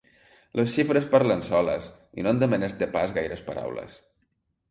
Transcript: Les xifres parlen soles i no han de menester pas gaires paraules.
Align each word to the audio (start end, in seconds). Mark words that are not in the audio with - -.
Les 0.59 0.69
xifres 0.75 1.05
parlen 1.15 1.43
soles 1.49 1.91
i 2.21 2.25
no 2.27 2.31
han 2.33 2.41
de 2.45 2.49
menester 2.55 2.87
pas 2.97 3.13
gaires 3.19 3.43
paraules. 3.51 4.01